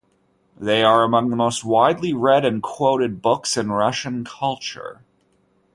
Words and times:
These 0.59 0.83
are 0.83 1.03
among 1.03 1.29
the 1.29 1.35
most 1.35 1.63
widely 1.63 2.11
read 2.11 2.43
and 2.43 2.63
quoted 2.63 3.21
books 3.21 3.55
in 3.55 3.71
Russian 3.71 4.25
culture. 4.25 5.03